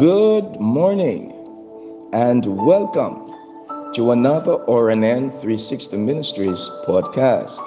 Good 0.00 0.58
morning 0.58 1.30
and 2.14 2.46
welcome 2.46 3.34
to 3.92 4.12
another 4.12 4.56
RNN 4.64 5.28
360 5.28 5.98
Ministries 5.98 6.70
podcast. 6.86 7.60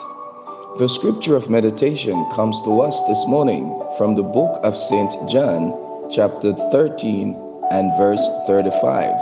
The 0.80 0.90
scripture 0.90 1.36
of 1.36 1.52
meditation 1.52 2.26
comes 2.32 2.60
to 2.64 2.82
us 2.82 3.04
this 3.04 3.28
morning 3.28 3.70
from 4.00 4.16
the 4.16 4.24
book 4.24 4.60
of 4.64 4.76
St. 4.76 5.12
John, 5.30 6.10
chapter 6.10 6.54
13 6.72 7.38
and 7.70 7.96
verse 8.00 8.28
35. 8.48 9.14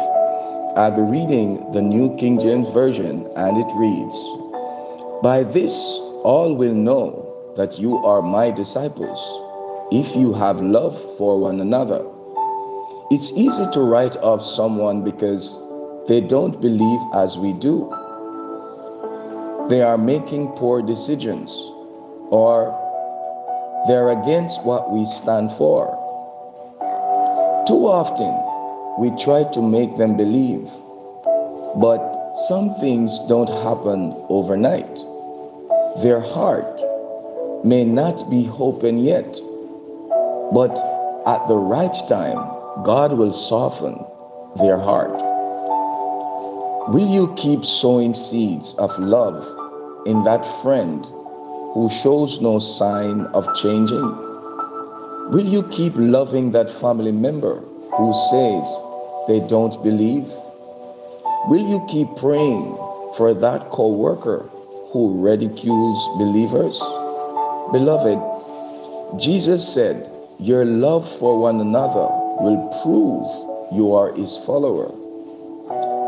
I'll 0.78 0.96
be 0.96 1.02
reading 1.02 1.70
the 1.74 1.82
New 1.82 2.16
King 2.16 2.40
James 2.40 2.72
Version 2.72 3.28
and 3.36 3.58
it 3.58 3.68
reads 3.76 4.16
By 5.22 5.44
this 5.44 5.76
all 6.24 6.56
will 6.56 6.74
know 6.74 7.54
that 7.58 7.78
you 7.78 7.98
are 8.06 8.22
my 8.22 8.52
disciples 8.52 9.20
if 9.92 10.16
you 10.16 10.32
have 10.32 10.62
love 10.62 10.96
for 11.18 11.38
one 11.38 11.60
another. 11.60 12.06
It's 13.12 13.34
easy 13.34 13.66
to 13.74 13.82
write 13.82 14.16
off 14.24 14.42
someone 14.42 15.04
because 15.04 15.60
they 16.08 16.22
don't 16.22 16.62
believe 16.62 17.02
as 17.14 17.38
we 17.38 17.52
do. 17.52 17.90
They 19.68 19.82
are 19.82 19.98
making 19.98 20.48
poor 20.56 20.82
decisions 20.82 21.52
or 22.32 22.72
they're 23.86 24.12
against 24.12 24.64
what 24.64 24.92
we 24.92 25.04
stand 25.04 25.52
for. 25.52 25.92
Too 27.68 27.84
often, 27.86 28.32
we 28.98 29.12
try 29.22 29.44
to 29.44 29.62
make 29.62 29.98
them 29.98 30.16
believe, 30.16 30.72
but 31.82 32.34
some 32.48 32.74
things 32.76 33.20
don't 33.28 33.50
happen 33.50 34.16
overnight. 34.30 34.96
Their 36.02 36.22
heart 36.22 36.80
may 37.66 37.84
not 37.84 38.30
be 38.30 38.50
open 38.58 39.00
yet, 39.00 39.38
but 40.54 40.72
at 41.28 41.46
the 41.50 41.58
right 41.58 41.94
time, 42.08 42.61
God 42.84 43.12
will 43.14 43.34
soften 43.34 44.04
their 44.56 44.80
heart. 44.80 45.12
Will 46.90 47.08
you 47.08 47.32
keep 47.36 47.66
sowing 47.66 48.14
seeds 48.14 48.74
of 48.76 48.98
love 48.98 49.46
in 50.08 50.24
that 50.24 50.46
friend 50.64 51.06
who 51.76 51.90
shows 52.02 52.42
no 52.42 52.60
sign 52.60 53.26
of 53.34 53.46
changing? 53.58 54.02
Will 55.32 55.46
you 55.46 55.68
keep 55.68 55.94
loving 55.96 56.52
that 56.52 56.72
family 56.72 57.12
member 57.12 57.60
who 57.98 58.14
says 58.32 58.64
they 59.28 59.46
don't 59.48 59.84
believe? 59.84 60.32
Will 61.52 61.68
you 61.68 61.86
keep 61.90 62.08
praying 62.16 62.74
for 63.18 63.34
that 63.34 63.70
co-worker 63.70 64.50
who 64.92 65.22
ridicules 65.22 66.08
believers? 66.18 66.80
Beloved, 67.74 68.18
Jesus 69.22 69.68
said, 69.68 70.10
your 70.40 70.64
love 70.64 71.08
for 71.20 71.38
one 71.38 71.60
another 71.60 72.21
will 72.42 72.68
prove 72.82 73.30
you 73.72 73.94
are 73.94 74.12
his 74.14 74.38
follower. 74.38 74.90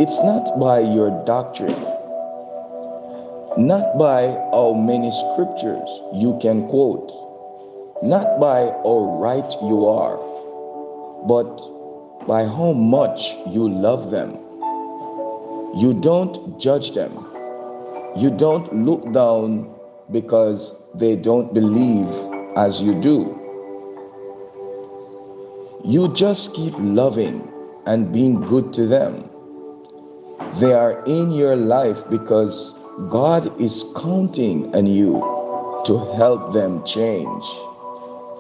It's 0.02 0.22
not 0.24 0.60
by 0.60 0.80
your 0.80 1.12
doctrine, 1.26 1.80
not 3.58 3.98
by 3.98 4.28
how 4.52 4.74
many 4.74 5.12
scriptures 5.12 5.90
you 6.14 6.38
can 6.42 6.68
quote, 6.68 7.14
not 8.02 8.40
by 8.40 8.74
how 8.84 9.20
right 9.22 9.52
you 9.62 9.88
are, 9.88 10.18
but 11.28 11.54
by 12.28 12.44
how 12.46 12.74
much 12.74 13.36
you 13.48 13.70
love 13.70 14.10
them. 14.10 14.34
You 15.78 15.94
don't 16.02 16.60
judge 16.60 16.94
them. 16.94 17.14
You 18.18 18.30
don't 18.32 18.74
look 18.74 19.12
down 19.14 19.74
because 20.12 20.82
they 20.96 21.16
don't 21.16 21.54
believe 21.54 22.10
as 22.58 22.82
you 22.82 23.00
do. 23.00 23.43
You 25.86 26.14
just 26.14 26.56
keep 26.56 26.74
loving 26.78 27.52
and 27.86 28.14
being 28.14 28.40
good 28.40 28.72
to 28.74 28.88
them. 28.88 29.30
They 30.56 30.72
are 30.72 31.04
in 31.04 31.32
your 31.34 31.58
life 31.58 32.10
because 32.10 32.74
God 33.10 33.60
is 33.60 33.94
counting 33.98 34.74
on 34.74 34.88
you 34.88 35.20
to 35.86 35.98
help 36.16 36.54
them 36.54 36.86
change. 36.86 37.44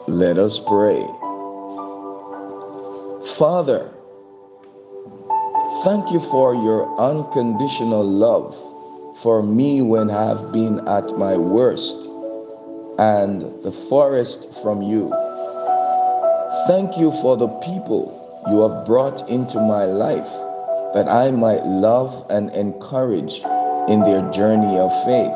Let 0.08 0.38
us 0.38 0.58
pray. 0.58 1.04
Father, 3.36 3.92
thank 5.84 6.12
you 6.14 6.22
for 6.32 6.56
your 6.56 6.98
unconditional 6.98 8.06
love 8.06 8.56
for 9.18 9.44
me 9.44 9.82
when 9.82 10.10
I've 10.10 10.54
been 10.54 10.88
at 10.88 11.18
my 11.18 11.36
worst 11.36 11.98
and 12.98 13.42
the 13.64 13.72
forest 13.90 14.54
from 14.64 14.82
you. 14.82 15.14
Thank 16.66 16.98
you 16.98 17.12
for 17.12 17.36
the 17.36 17.50
people 17.60 18.24
you 18.50 18.62
have 18.62 18.86
brought 18.86 19.28
into 19.30 19.60
my 19.60 19.84
life 19.84 20.32
that 20.94 21.10
I 21.10 21.30
might 21.30 21.66
love 21.66 22.26
and 22.30 22.50
encourage 22.52 23.42
in 23.90 24.00
their 24.00 24.32
journey 24.32 24.78
of 24.80 24.90
faith. 25.04 25.36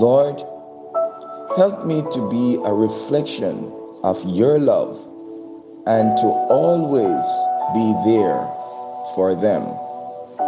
Lord, 0.00 0.40
help 1.58 1.84
me 1.84 2.00
to 2.14 2.30
be 2.30 2.54
a 2.64 2.72
reflection 2.72 3.70
of 4.02 4.24
your 4.24 4.58
love 4.58 4.96
and 5.86 6.16
to 6.16 6.28
always 6.48 7.24
be 7.76 7.92
there 8.08 8.48
for 9.14 9.34
them. 9.34 9.62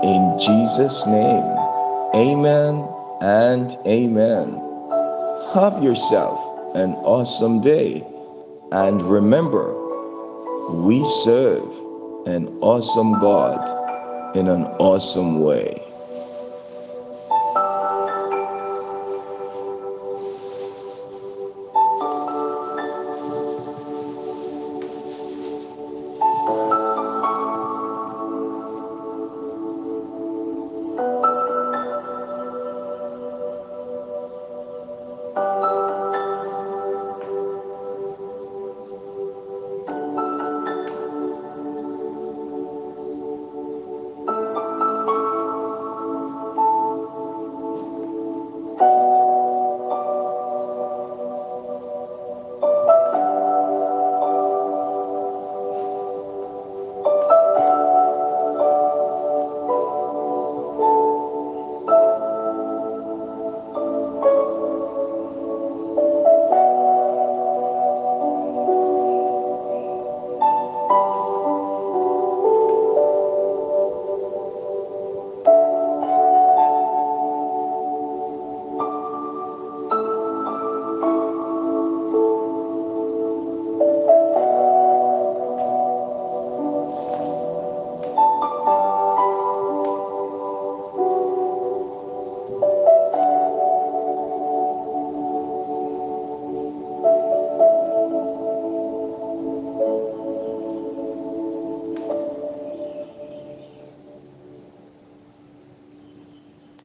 In 0.02 0.38
Jesus' 0.38 1.06
name, 1.06 1.44
amen 2.14 2.88
and 3.20 3.76
amen. 3.86 4.56
Have 5.52 5.84
yourself 5.84 6.40
an 6.74 6.94
awesome 7.04 7.60
day 7.60 8.06
and 8.72 9.00
remember, 9.02 9.74
we 10.70 11.04
serve 11.04 11.72
an 12.26 12.48
awesome 12.60 13.12
God 13.12 14.36
in 14.36 14.48
an 14.48 14.64
awesome 14.78 15.40
way. 15.40 15.82